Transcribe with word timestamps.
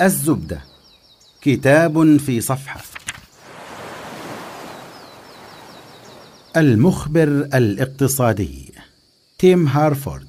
الزبدة. 0.00 0.60
كتاب 1.40 2.16
في 2.16 2.40
صفحة. 2.40 2.80
المخبر 6.56 7.28
الاقتصادي. 7.54 8.72
تيم 9.38 9.66
هارفورد. 9.66 10.28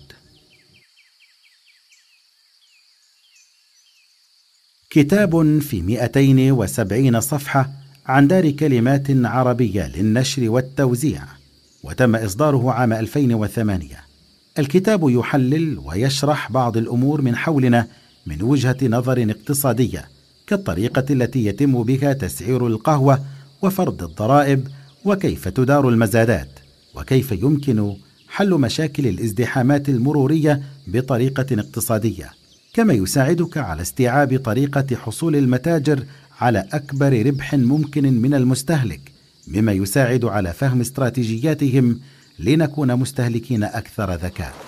كتاب 4.90 5.60
في 5.60 5.82
270 5.82 7.22
صفحة 7.22 7.70
عن 8.06 8.28
دار 8.28 8.52
كلمات 8.52 9.08
عربية 9.10 9.88
للنشر 9.88 10.50
والتوزيع 10.50 11.24
وتم 11.84 12.16
إصداره 12.16 12.72
عام 12.72 12.94
2008 12.94 14.04
الكتاب 14.60 15.10
يحلل 15.10 15.80
ويشرح 15.80 16.52
بعض 16.52 16.78
الأمور 16.78 17.22
من 17.22 17.36
حولنا 17.36 17.88
من 18.26 18.42
وجهة 18.42 18.78
نظر 18.84 19.30
اقتصادية 19.30 20.10
كالطريقة 20.48 21.06
التي 21.10 21.46
يتم 21.46 21.84
بها 21.84 22.14
تسعير 22.14 22.68
القهوة 22.68 23.26
وفرض 23.62 24.04
الضرائب 24.04 24.68
وكيف 25.06 25.48
تدار 25.48 25.90
المزادات 25.90 26.60
وكيف 26.96 27.32
يمكن 27.32 27.94
حل 28.28 28.50
مشاكل 28.50 29.08
الازدحامات 29.08 29.90
المرورية 29.90 30.62
بطريقة 30.88 31.46
اقتصادية 31.52 32.32
كما 32.74 32.94
يساعدك 32.94 33.58
على 33.58 33.82
استيعاب 33.82 34.40
طريقة 34.40 34.96
حصول 34.96 35.36
المتاجر 35.36 36.06
على 36.40 36.66
أكبر 36.72 37.26
ربح 37.26 37.54
ممكن 37.54 38.14
من 38.22 38.34
المستهلك 38.34 39.12
مما 39.48 39.72
يساعد 39.72 40.26
على 40.26 40.54
فهم 40.54 40.82
استراتيجياتهم 40.82 42.00
لنكون 42.40 42.96
مستهلكين 42.96 43.64
أكثر 43.64 44.14
ذكاء. 44.14 44.65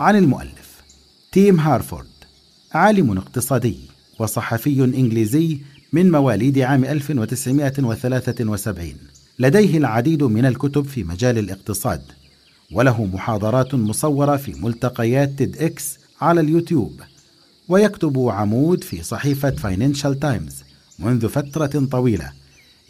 عن 0.00 0.16
المؤلف. 0.16 0.82
تيم 1.32 1.60
هارفورد 1.60 2.06
عالم 2.72 3.18
اقتصادي 3.18 3.78
وصحفي 4.18 4.84
إنجليزي 4.84 5.58
من 5.92 6.10
مواليد 6.10 6.58
عام 6.58 6.84
1973 6.84 8.94
لديه 9.38 9.78
العديد 9.78 10.22
من 10.22 10.46
الكتب 10.46 10.86
في 10.86 11.04
مجال 11.04 11.38
الاقتصاد 11.38 12.02
وله 12.72 13.04
محاضرات 13.04 13.74
مصورة 13.74 14.36
في 14.36 14.52
ملتقيات 14.52 15.28
TEDx 15.28 15.98
على 16.20 16.40
اليوتيوب. 16.40 17.00
ويكتب 17.68 18.28
عمود 18.28 18.84
في 18.84 19.02
صحيفة 19.02 19.50
فاينانشال 19.50 20.20
تايمز 20.20 20.62
منذ 20.98 21.28
فترة 21.28 21.86
طويلة 21.90 22.32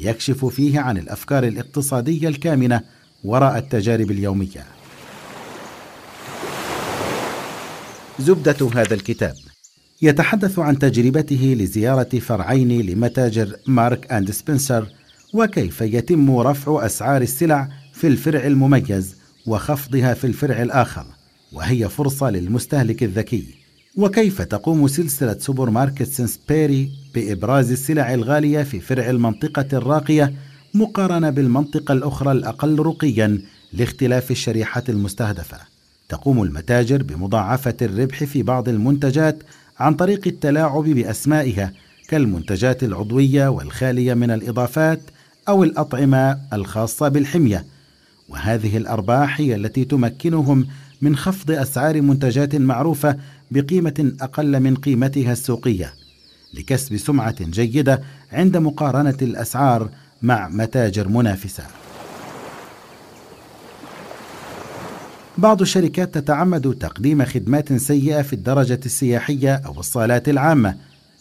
يكشف 0.00 0.44
فيه 0.44 0.80
عن 0.80 0.98
الأفكار 0.98 1.44
الاقتصادية 1.44 2.28
الكامنة 2.28 2.80
وراء 3.24 3.58
التجارب 3.58 4.10
اليومية. 4.10 4.77
زبدة 8.20 8.68
هذا 8.74 8.94
الكتاب. 8.94 9.34
يتحدث 10.02 10.58
عن 10.58 10.78
تجربته 10.78 11.56
لزيارة 11.58 12.18
فرعين 12.18 12.80
لمتاجر 12.80 13.56
Marks 13.66 14.12
and 14.12 14.30
Spencer 14.30 14.86
وكيف 15.34 15.80
يتم 15.80 16.36
رفع 16.36 16.86
أسعار 16.86 17.22
السلع 17.22 17.68
في 17.92 18.06
الفرع 18.06 18.46
المميز 18.46 19.16
وخفضها 19.46 20.14
في 20.14 20.26
الفرع 20.26 20.62
الآخر 20.62 21.06
وهي 21.52 21.88
فرصة 21.88 22.30
للمستهلك 22.30 23.02
الذكي. 23.02 23.44
وكيف 23.96 24.42
تقوم 24.42 24.88
سلسلة 24.88 25.38
سوبر 25.38 25.70
ماركت 25.70 26.08
Sainsbury 26.08 26.90
بإبراز 27.14 27.70
السلع 27.72 28.14
الغالية 28.14 28.62
في 28.62 28.80
فرع 28.80 29.10
المنطقة 29.10 29.66
الراقية 29.72 30.32
مقارنة 30.74 31.30
بالمنطقة 31.30 31.92
الأخرى 31.92 32.32
الأقل 32.32 32.78
رقيا 32.78 33.42
لاختلاف 33.72 34.30
الشريحة 34.30 34.84
المستهدفة. 34.88 35.77
تقوم 36.08 36.42
المتاجر 36.42 37.02
بمضاعفة 37.02 37.76
الربح 37.82 38.24
في 38.24 38.42
بعض 38.42 38.68
المنتجات 38.68 39.38
عن 39.78 39.94
طريق 39.94 40.26
التلاعب 40.26 40.84
بأسمائها 40.84 41.72
كالمنتجات 42.08 42.82
العضوية 42.82 43.48
والخالية 43.48 44.14
من 44.14 44.30
الإضافات 44.30 45.00
أو 45.48 45.64
الأطعمة 45.64 46.38
الخاصة 46.52 47.08
بالحمية 47.08 47.64
وهذه 48.28 48.76
الأرباح 48.76 49.40
هي 49.40 49.54
التي 49.54 49.84
تمكنهم 49.84 50.66
من 51.02 51.16
خفض 51.16 51.50
أسعار 51.50 52.02
منتجات 52.02 52.54
معروفة 52.54 53.16
بقيمة 53.50 54.12
أقل 54.20 54.60
من 54.60 54.74
قيمتها 54.74 55.32
السوقية 55.32 55.92
لكسب 56.54 56.96
سمعة 56.96 57.36
جيدة 57.40 58.02
عند 58.32 58.56
مقارنة 58.56 59.16
الأسعار 59.22 59.88
مع 60.22 60.48
متاجر 60.48 61.08
منافسة. 61.08 61.64
بعض 65.38 65.60
الشركات 65.60 66.14
تتعمد 66.14 66.74
تقديم 66.80 67.24
خدمات 67.24 67.72
سيئة 67.72 68.22
في 68.22 68.32
الدرجة 68.32 68.80
السياحية 68.86 69.54
أو 69.54 69.80
الصالات 69.80 70.28
العامة 70.28 70.76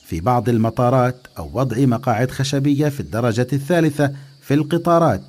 في 0.06 0.20
بعض 0.20 0.50
المطارات 0.50 1.16
أو 1.38 1.50
وضع 1.54 1.86
مقاعد 1.86 2.32
خشبية 2.32 2.90
في 2.90 3.00
الدرجة 3.00 3.48
الثالثة 3.54 4.12
في 4.42 4.54
القطارات 4.54 5.22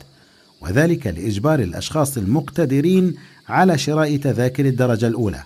وذلك 0.60 1.06
لإجبار 1.06 1.60
الأشخاص 1.60 2.16
المقتدرين 2.16 3.14
على 3.48 3.78
شراء 3.78 4.16
تذاكر 4.16 4.66
الدرجة 4.66 5.06
الأولى 5.06 5.42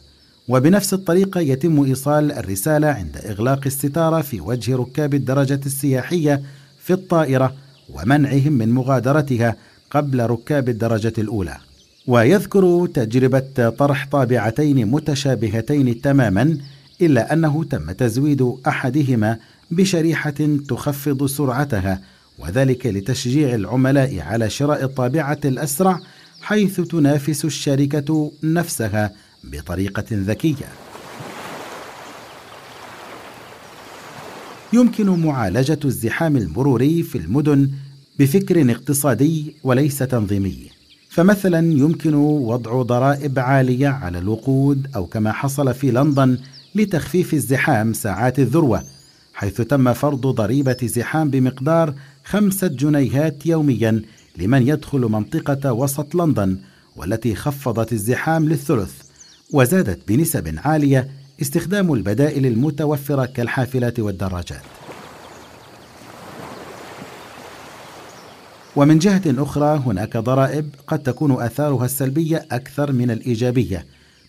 وبنفس 0.48 0.94
الطريقة 0.94 1.40
يتم 1.40 1.84
إيصال 1.84 2.32
الرسالة 2.32 2.88
عند 2.88 3.16
إغلاق 3.16 3.60
الستارة 3.66 4.20
في 4.20 4.40
وجه 4.40 4.76
ركاب 4.76 5.14
الدرجة 5.14 5.60
السياحية 5.66 6.42
في 6.78 6.92
الطائرة 6.92 7.54
ومنعهم 7.90 8.52
من 8.52 8.70
مغادرتها 8.70 9.56
قبل 9.90 10.26
ركاب 10.26 10.68
الدرجة 10.68 11.12
الأولى. 11.18 11.56
ويذكر 12.06 12.86
تجربة 12.94 13.68
طرح 13.68 14.08
طابعتين 14.10 14.86
متشابهتين 14.86 16.00
تماما 16.00 16.58
إلا 17.00 17.32
أنه 17.32 17.64
تم 17.64 17.92
تزويد 17.92 18.54
أحدهما 18.66 19.38
بشريحة 19.70 20.58
تخفض 20.68 21.26
سرعتها 21.26 22.00
وذلك 22.38 22.86
لتشجيع 22.86 23.54
العملاء 23.54 24.20
على 24.20 24.50
شراء 24.50 24.84
الطابعة 24.84 25.38
الأسرع 25.44 26.00
حيث 26.42 26.80
تنافس 26.80 27.44
الشركة 27.44 28.32
نفسها 28.42 29.12
بطريقة 29.44 30.04
ذكية. 30.12 30.68
يمكن 34.72 35.06
معالجة 35.06 35.78
الزحام 35.84 36.36
المروري 36.36 37.02
في 37.02 37.18
المدن 37.18 37.70
بفكر 38.18 38.70
اقتصادي 38.70 39.54
وليس 39.64 39.98
تنظيمي. 39.98 40.81
فمثلا 41.12 41.58
يمكن 41.58 42.14
وضع 42.14 42.82
ضرائب 42.82 43.38
عالية 43.38 43.88
على 43.88 44.18
الوقود 44.18 44.86
أو 44.96 45.06
كما 45.06 45.32
حصل 45.32 45.74
في 45.74 45.90
لندن 45.90 46.38
لتخفيف 46.74 47.34
الزحام 47.34 47.92
ساعات 47.92 48.38
الذروة 48.38 48.82
حيث 49.34 49.60
تم 49.60 49.92
فرض 49.92 50.26
ضريبة 50.26 50.76
زحام 50.82 51.30
بمقدار 51.30 51.94
خمسة 52.24 52.66
جنيهات 52.66 53.46
يوميا 53.46 54.02
لمن 54.38 54.68
يدخل 54.68 55.00
منطقة 55.00 55.72
وسط 55.72 56.14
لندن 56.14 56.58
والتي 56.96 57.34
خفضت 57.34 57.92
الزحام 57.92 58.48
للثلث 58.48 58.92
وزادت 59.52 60.08
بنسب 60.08 60.54
عالية 60.58 61.08
استخدام 61.42 61.92
البدائل 61.92 62.46
المتوفرة 62.46 63.24
كالحافلات 63.24 64.00
والدراجات. 64.00 64.71
ومن 68.76 68.98
جهة 68.98 69.22
أخرى 69.26 69.82
هناك 69.86 70.16
ضرائب 70.16 70.70
قد 70.86 70.98
تكون 70.98 71.42
آثارها 71.42 71.84
السلبية 71.84 72.46
أكثر 72.52 72.92
من 72.92 73.10
الإيجابية 73.10 73.86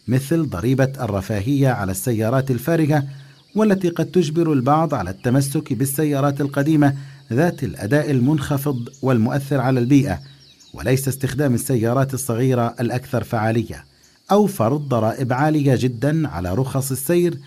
مثل 0.07 0.49
ضريبة 0.49 0.91
الرفاهية 0.99 1.69
على 1.69 1.91
السيارات 1.91 2.51
الفارغة 2.51 3.03
والتي 3.55 3.89
قد 3.89 4.05
تجبر 4.05 4.53
البعض 4.53 4.93
على 4.93 5.09
التمسك 5.09 5.73
بالسيارات 5.73 6.41
القديمة 6.41 6.95
ذات 7.33 7.63
الأداء 7.63 8.11
المنخفض 8.11 8.89
والمؤثر 9.01 9.59
على 9.59 9.79
البيئة 9.79 10.19
وليس 10.73 11.07
استخدام 11.07 11.53
السيارات 11.53 12.13
الصغيرة 12.13 12.75
الأكثر 12.79 13.23
فعالية 13.23 13.85
أو 14.31 14.47
فرض 14.47 14.81
ضرائب 14.81 15.33
عالية 15.33 15.75
جدا 15.75 16.27
على 16.27 16.53
رخص 16.53 16.91
السير 16.91 17.38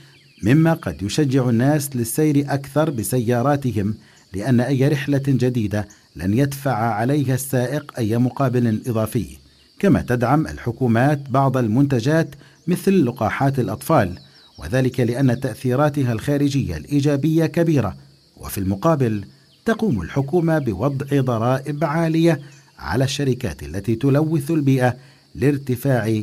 مما 0.42 0.72
قد 0.72 1.02
يشجع 1.02 1.48
الناس 1.48 1.96
للسير 1.96 2.44
أكثر 2.48 2.90
بسياراتهم 2.90 3.94
لأن 4.32 4.60
أي 4.60 4.88
رحلة 4.88 5.22
جديدة 5.26 5.88
لن 6.16 6.34
يدفع 6.34 6.74
عليها 6.74 7.34
السائق 7.34 7.92
أي 7.98 8.18
مقابل 8.18 8.82
إضافي 8.86 9.36
كما 9.78 10.02
تدعم 10.02 10.46
الحكومات 10.46 11.30
بعض 11.30 11.56
المنتجات 11.56 12.34
مثل 12.66 13.04
لقاحات 13.04 13.58
الأطفال 13.58 14.18
وذلك 14.58 15.00
لأن 15.00 15.40
تأثيراتها 15.40 16.12
الخارجية 16.12 16.76
الإيجابية 16.76 17.46
كبيرة 17.46 17.96
وفي 18.36 18.58
المقابل 18.58 19.24
تقوم 19.64 20.02
الحكومة 20.02 20.58
بوضع 20.58 21.20
ضرائب 21.20 21.84
عالية 21.84 22.40
على 22.78 23.04
الشركات 23.04 23.62
التي 23.62 23.94
تلوث 23.94 24.50
البيئة 24.50 24.96
لارتفاع 25.34 26.22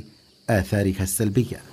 آثارها 0.50 1.04
السلبية. 1.04 1.73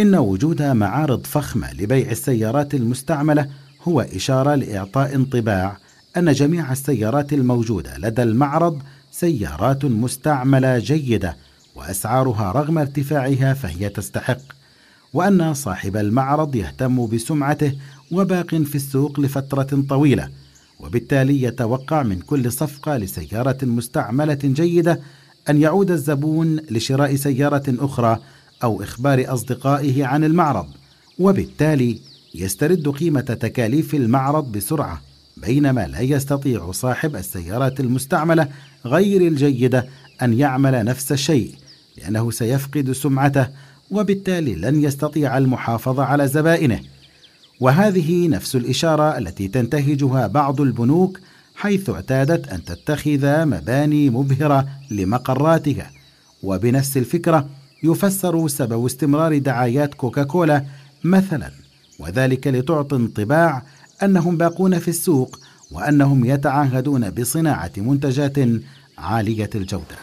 إن 0.00 0.14
وجود 0.14 0.62
معارض 0.62 1.26
فخمة 1.26 1.72
لبيع 1.72 2.10
السيارات 2.10 2.74
المستعملة 2.74 3.48
هو 3.82 4.00
إشارة 4.00 4.54
لإعطاء 4.54 5.14
انطباع 5.14 5.76
أن 6.16 6.32
جميع 6.32 6.72
السيارات 6.72 7.32
الموجودة 7.32 7.98
لدى 7.98 8.22
المعرض 8.22 8.82
سيارات 9.12 9.84
مستعملة 9.84 10.78
جيدة 10.78 11.36
وأسعارها 11.74 12.52
رغم 12.52 12.78
ارتفاعها 12.78 13.54
فهي 13.54 13.88
تستحق 13.88 14.40
وأن 15.12 15.54
صاحب 15.54 15.96
المعرض 15.96 16.54
يهتم 16.56 17.06
بسمعته 17.06 17.72
وباق 18.12 18.54
في 18.54 18.74
السوق 18.74 19.20
لفترة 19.20 19.84
طويلة 19.88 20.28
وبالتالي 20.80 21.42
يتوقع 21.42 22.02
من 22.02 22.20
كل 22.20 22.52
صفقة 22.52 22.96
لسيارة 22.96 23.58
مستعملة 23.62 24.38
جيدة 24.44 25.00
أن 25.48 25.60
يعود 25.60 25.90
الزبون 25.90 26.56
لشراء 26.70 27.16
سيارة 27.16 27.64
أخرى 27.68 28.18
أو 28.62 28.82
إخبار 28.82 29.24
أصدقائه 29.34 30.04
عن 30.04 30.24
المعرض 30.24 30.66
وبالتالي 31.18 31.98
يسترد 32.34 32.88
قيمة 32.88 33.20
تكاليف 33.20 33.94
المعرض 33.94 34.52
بسرعة 34.52 35.02
بينما 35.36 35.86
لا 35.86 36.00
يستطيع 36.00 36.70
صاحب 36.70 37.16
السيارات 37.16 37.80
المستعملة 37.80 38.48
غير 38.86 39.20
الجيدة 39.20 39.86
أن 40.22 40.38
يعمل 40.38 40.84
نفس 40.84 41.12
الشيء 41.12 41.54
لأنه 41.98 42.30
سيفقد 42.30 42.92
سمعته 42.92 43.48
وبالتالي 43.90 44.54
لن 44.54 44.84
يستطيع 44.84 45.38
المحافظه 45.38 46.04
على 46.04 46.28
زبائنه. 46.28 46.80
وهذه 47.60 48.28
نفس 48.28 48.56
الإشارة 48.56 49.18
التي 49.18 49.48
تنتهجها 49.48 50.26
بعض 50.26 50.60
البنوك 50.60 51.20
حيث 51.54 51.90
اعتادت 51.90 52.48
أن 52.48 52.64
تتخذ 52.64 53.44
مباني 53.44 54.10
مبهرة 54.10 54.68
لمقراتها. 54.90 55.90
وبنفس 56.42 56.96
الفكرة 56.96 57.48
يفسر 57.82 58.48
سبب 58.48 58.86
استمرار 58.86 59.38
دعايات 59.38 59.94
كوكاكولا 59.94 60.64
مثلا 61.04 61.50
وذلك 61.98 62.46
لتعطي 62.46 62.96
انطباع 62.96 63.62
أنهم 64.02 64.36
باقون 64.36 64.78
في 64.78 64.88
السوق 64.88 65.38
وأنهم 65.70 66.24
يتعهدون 66.24 67.10
بصناعة 67.10 67.72
منتجات 67.76 68.38
عالية 68.98 69.50
الجودة. 69.54 69.96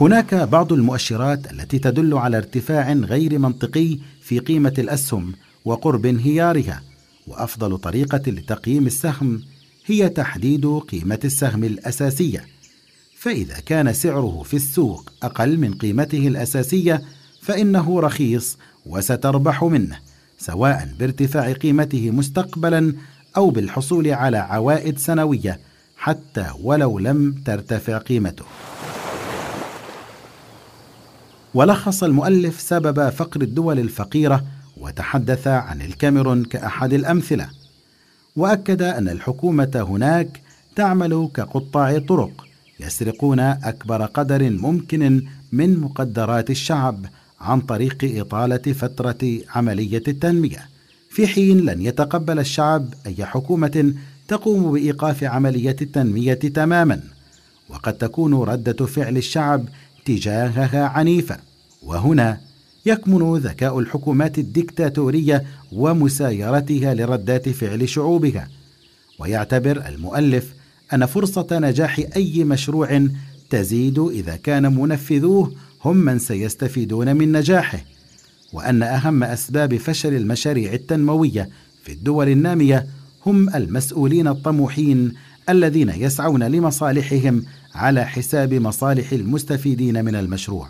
هناك 0.00 0.34
بعض 0.34 0.72
المؤشرات 0.72 1.52
التي 1.52 1.78
تدل 1.78 2.14
على 2.14 2.36
ارتفاع 2.36 2.92
غير 2.92 3.38
منطقي 3.38 3.98
في 4.20 4.38
قيمة 4.38 4.74
الأسهم 4.78 5.32
وقرب 5.64 6.06
انهيارها 6.06 6.82
وأفضل 7.26 7.78
طريقة 7.78 8.22
لتقييم 8.26 8.86
السهم 8.86 9.42
هي 9.86 10.08
تحديد 10.08 10.66
قيمة 10.66 11.18
السهم 11.24 11.64
الأساسية. 11.64 12.44
فإذا 13.22 13.60
كان 13.66 13.92
سعره 13.92 14.42
في 14.44 14.56
السوق 14.56 15.12
أقل 15.22 15.58
من 15.58 15.74
قيمته 15.74 16.28
الأساسية 16.28 17.02
فإنه 17.42 18.00
رخيص 18.00 18.58
وستربح 18.86 19.64
منه 19.64 19.98
سواء 20.38 20.88
بارتفاع 20.98 21.52
قيمته 21.52 22.10
مستقبلا 22.10 22.94
أو 23.36 23.50
بالحصول 23.50 24.08
على 24.08 24.36
عوائد 24.36 24.98
سنوية 24.98 25.60
حتى 25.96 26.46
ولو 26.62 26.98
لم 26.98 27.34
ترتفع 27.44 27.98
قيمته. 27.98 28.44
ولخص 31.54 32.02
المؤلف 32.04 32.60
سبب 32.60 33.08
فقر 33.08 33.40
الدول 33.40 33.78
الفقيرة 33.78 34.44
وتحدث 34.76 35.46
عن 35.46 35.82
الكاميرون 35.82 36.44
كأحد 36.44 36.92
الأمثلة 36.92 37.48
وأكد 38.36 38.82
أن 38.82 39.08
الحكومة 39.08 39.86
هناك 39.88 40.40
تعمل 40.76 41.28
كقطاع 41.34 41.98
طرق 41.98 42.51
يسرقون 42.86 43.40
أكبر 43.40 44.04
قدر 44.04 44.50
ممكن 44.50 45.26
من 45.52 45.80
مقدرات 45.80 46.50
الشعب 46.50 47.06
عن 47.40 47.60
طريق 47.60 47.98
إطالة 48.02 48.72
فترة 48.72 49.38
عملية 49.48 50.02
التنمية. 50.08 50.68
في 51.10 51.26
حين 51.26 51.60
لن 51.60 51.82
يتقبل 51.82 52.38
الشعب 52.38 52.94
أي 53.06 53.24
حكومة 53.24 53.94
تقوم 54.28 54.72
بإيقاف 54.72 55.24
عملية 55.24 55.76
التنمية 55.82 56.34
تماما 56.34 57.00
وقد 57.68 57.92
تكون 57.92 58.34
ردة 58.34 58.86
فعل 58.86 59.16
الشعب 59.16 59.68
تجاهها 60.04 60.84
عنيفه 60.84 61.38
وهنا 61.82 62.40
يكمن 62.86 63.36
ذكاء 63.36 63.78
الحكومات 63.78 64.38
الدكتاتورية 64.38 65.44
ومسايرتها 65.72 66.94
لردات 66.94 67.48
فعل 67.48 67.88
شعوبها. 67.88 68.48
ويعتبر 69.18 69.86
المؤلف 69.88 70.54
أن 70.94 71.06
فرصة 71.06 71.46
نجاح 71.52 72.00
أي 72.16 72.44
مشروع 72.44 73.06
تزيد 73.50 73.98
إذا 73.98 74.36
كان 74.36 74.80
منفذوه 74.80 75.52
هم 75.84 75.96
من 75.96 76.18
سيستفيدون 76.18 77.16
من 77.16 77.32
نجاحه 77.32 77.78
وأن 78.52 78.82
أهم 78.82 79.24
أسباب 79.24 79.76
فشل 79.76 80.14
المشاريع 80.14 80.72
التنموية 80.72 81.48
في 81.84 81.92
الدول 81.92 82.28
النامية 82.28 82.86
هم 83.26 83.54
المسؤولين 83.54 84.28
الطموحين 84.28 85.12
الذين 85.48 85.88
يسعون 85.88 86.42
لمصالحهم 86.42 87.44
على 87.74 88.04
حساب 88.04 88.54
مصالح 88.54 89.12
المستفيدين 89.12 90.04
من 90.04 90.14
المشروع. 90.14 90.68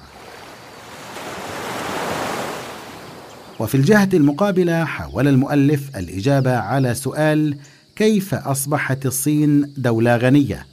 وفي 3.58 3.74
الجهة 3.74 4.08
المقابلة 4.14 4.84
حاول 4.84 5.28
المؤلف 5.28 5.96
الإجابة 5.96 6.56
على 6.56 6.94
سؤال 6.94 7.56
كيف 7.96 8.34
أصبحت 8.34 9.06
الصين 9.06 9.72
دولة 9.76 10.16
غنية؟ 10.16 10.66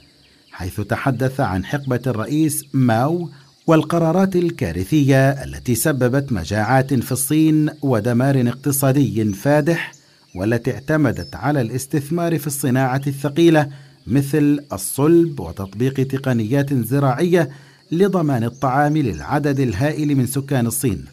حيث 0.52 0.80
تحدث 0.80 1.40
عن 1.40 1.64
حقبة 1.64 2.00
الرئيس 2.06 2.64
ماو 2.72 3.30
والقرارات 3.66 4.36
الكارثية 4.36 5.30
التي 5.30 5.74
سببت 5.74 6.32
مجاعات 6.32 6.94
في 6.94 7.12
الصين 7.12 7.70
ودمار 7.82 8.48
اقتصادي 8.48 9.32
فادح 9.32 9.92
والتي 10.34 10.74
اعتمدت 10.74 11.36
على 11.36 11.60
الاستثمار 11.60 12.38
في 12.38 12.46
الصناعة 12.46 13.02
الثقيلة 13.06 13.68
مثل 14.06 14.60
الصلب 14.72 15.40
وتطبيق 15.40 16.06
تقنيات 16.06 16.74
زراعية 16.74 17.50
لضمان 17.92 18.44
الطعام 18.44 18.96
للعدد 18.96 19.60
الهائل 19.60 20.16
من 20.16 20.26
سكان 20.26 20.66
الصين. 20.66 21.04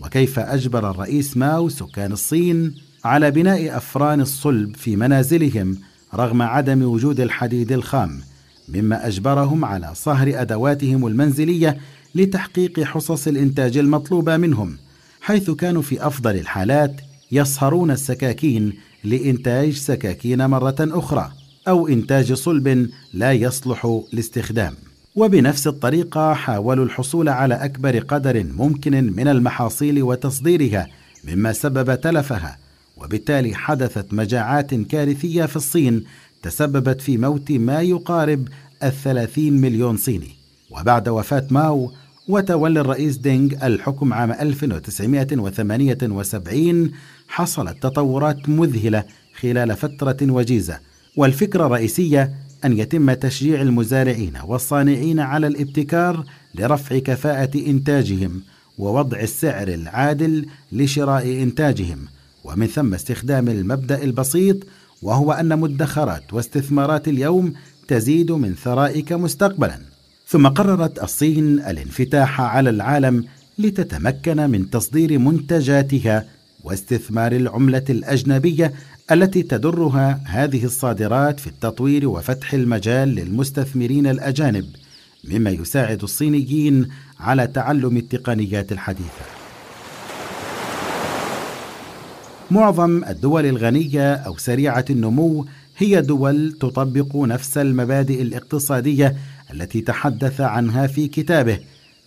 وكيف 0.00 0.38
أجبر 0.38 0.90
الرئيس 0.90 1.36
ماو 1.36 1.68
سكان 1.68 2.12
الصين 2.12 2.74
على 3.04 3.30
بناء 3.30 3.76
أفران 3.76 4.20
الصلب 4.20 4.76
في 4.76 4.96
منازلهم 4.96 5.78
رغم 6.14 6.42
عدم 6.42 6.82
وجود 6.82 7.20
الحديد 7.20 7.72
الخام 7.72 8.20
مما 8.68 9.06
أجبرهم 9.06 9.64
على 9.64 9.90
صهر 9.94 10.40
أدواتهم 10.40 11.06
المنزلية 11.06 11.78
لتحقيق 12.14 12.80
حصص 12.80 13.28
الإنتاج 13.28 13.76
المطلوبة 13.76 14.36
منهم 14.36 14.76
حيث 15.20 15.50
كانوا 15.50 15.82
في 15.82 16.06
أفضل 16.06 16.36
الحالات 16.36 17.00
يصهرون 17.32 17.90
السكاكين 17.90 18.72
لإنتاج 19.04 19.72
سكاكين 19.72 20.46
مرة 20.46 20.76
أخرى 20.80 21.32
أو 21.68 21.88
إنتاج 21.88 22.32
صلب 22.32 22.88
لا 23.12 23.32
يصلح 23.32 24.00
لاستخدام. 24.12 24.74
وبنفس 25.16 25.66
الطريقة 25.66 26.34
حاولوا 26.34 26.84
الحصول 26.84 27.28
على 27.28 27.54
أكبر 27.54 27.98
قدر 27.98 28.44
ممكن 28.44 29.12
من 29.16 29.28
المحاصيل 29.28 30.02
وتصديرها 30.02 30.88
مما 31.24 31.52
سبب 31.52 32.00
تلفها 32.00 32.63
وبالتالي 32.96 33.54
حدثت 33.54 34.14
مجاعات 34.14 34.74
كارثية 34.74 35.46
في 35.46 35.56
الصين 35.56 36.04
تسببت 36.42 37.00
في 37.00 37.18
موت 37.18 37.52
ما 37.52 37.82
يقارب 37.82 38.48
الثلاثين 38.82 39.60
مليون 39.60 39.96
صيني. 39.96 40.30
وبعد 40.70 41.08
وفاة 41.08 41.46
ماو 41.50 41.92
وتولي 42.28 42.80
الرئيس 42.80 43.16
دينغ 43.16 43.66
الحكم 43.66 44.12
عام 44.12 44.32
1978 44.32 46.90
حصلت 47.28 47.82
تطورات 47.82 48.48
مذهلة 48.48 49.04
خلال 49.40 49.76
فترة 49.76 50.16
وجيزة. 50.22 50.78
والفكرة 51.16 51.66
الرئيسية 51.66 52.34
أن 52.64 52.78
يتم 52.78 53.12
تشجيع 53.12 53.62
المزارعين 53.62 54.32
والصانعين 54.44 55.20
على 55.20 55.46
الابتكار 55.46 56.24
لرفع 56.54 56.98
كفاءة 56.98 57.66
إنتاجهم 57.66 58.42
ووضع 58.78 59.20
السعر 59.20 59.68
العادل 59.68 60.46
لشراء 60.72 61.42
إنتاجهم. 61.42 61.98
ومن 62.44 62.66
ثم 62.66 62.94
استخدام 62.94 63.48
المبدأ 63.48 64.02
البسيط 64.02 64.56
وهو 65.02 65.32
أن 65.32 65.58
مدخرات 65.58 66.32
واستثمارات 66.32 67.08
اليوم 67.08 67.54
تزيد 67.88 68.32
من 68.32 68.54
ثرائك 68.54 69.12
مستقبلا. 69.12 69.78
ثم 70.26 70.46
قررت 70.46 71.02
الصين 71.02 71.60
الانفتاح 71.60 72.40
على 72.40 72.70
العالم 72.70 73.24
لتتمكن 73.58 74.50
من 74.50 74.70
تصدير 74.70 75.18
منتجاتها 75.18 76.24
واستثمار 76.64 77.32
العملة 77.32 77.84
الأجنبية 77.90 78.72
التي 79.12 79.42
تدرها 79.42 80.20
هذه 80.26 80.64
الصادرات 80.64 81.40
في 81.40 81.46
التطوير 81.46 82.08
وفتح 82.08 82.54
المجال 82.54 83.08
للمستثمرين 83.08 84.06
الأجانب 84.06 84.66
مما 85.24 85.50
يساعد 85.50 86.02
الصينيين 86.02 86.88
على 87.20 87.46
تعلم 87.46 87.96
التقنيات 87.96 88.72
الحديثة. 88.72 89.43
معظم 92.50 93.04
الدول 93.04 93.46
الغنية 93.46 94.14
أو 94.14 94.36
سريعة 94.36 94.84
النمو 94.90 95.46
هي 95.76 96.02
دول 96.02 96.52
تطبق 96.60 97.16
نفس 97.16 97.58
المبادئ 97.58 98.22
الاقتصادية 98.22 99.16
التي 99.52 99.80
تحدث 99.80 100.40
عنها 100.40 100.86
في 100.86 101.08
كتابه 101.08 101.58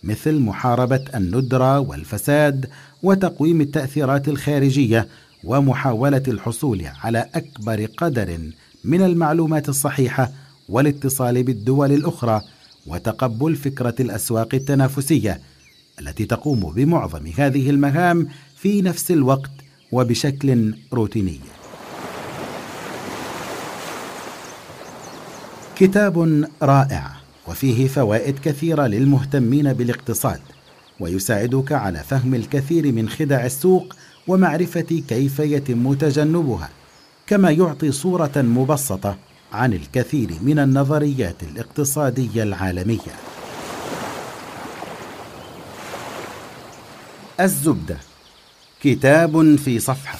مثل 0.04 0.38
محاربة 0.38 1.04
الندرة 1.14 1.80
والفساد 1.80 2.66
وتقويم 3.02 3.60
التأثيرات 3.60 4.28
الخارجية 4.28 5.08
ومحاولة 5.44 6.22
الحصول 6.28 6.84
على 7.02 7.26
أكبر 7.34 7.84
قدر 7.96 8.38
من 8.84 9.02
المعلومات 9.02 9.68
الصحيحة 9.68 10.32
والاتصال 10.68 11.42
بالدول 11.42 11.92
الأخرى 11.92 12.42
وتقبل 12.86 13.56
فكرة 13.56 13.94
الأسواق 14.00 14.54
التنافسية 14.54 15.40
التي 16.00 16.24
تقوم 16.24 16.72
بمعظم 16.72 17.26
هذه 17.36 17.70
المهام 17.70 18.28
في 18.56 18.82
نفس 18.82 19.10
الوقت 19.10 19.50
وبشكل 19.92 20.74
روتيني. 20.92 21.40
كتاب 25.76 26.44
رائع 26.62 27.10
وفيه 27.48 27.88
فوائد 27.88 28.38
كثيرة 28.38 28.86
للمهتمين 28.86 29.72
بالاقتصاد 29.72 30.40
ويساعدك 31.00 31.72
على 31.72 31.98
فهم 31.98 32.34
الكثير 32.34 32.92
من 32.92 33.08
خدع 33.08 33.46
السوق 33.46 33.96
ومعرفة 34.28 35.02
كيف 35.08 35.38
يتم 35.38 35.94
تجنبها 35.94 36.68
كما 37.26 37.50
يعطي 37.50 37.92
صورة 37.92 38.32
مبسطة 38.36 39.16
عن 39.52 39.72
الكثير 39.72 40.30
من 40.42 40.58
النظريات 40.58 41.42
الاقتصادية 41.42 42.42
العالمية. 42.42 43.14
الزبدة 47.40 47.96
كتاب 48.82 49.56
في 49.56 49.78
صفحة. 49.78 50.18